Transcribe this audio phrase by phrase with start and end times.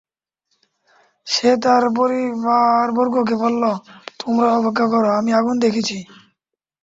[1.27, 3.63] সে তার পরিবারবর্গকে বলল,
[4.19, 5.97] তোমরা অপেক্ষা কর, আমি আগুন দেখেছি।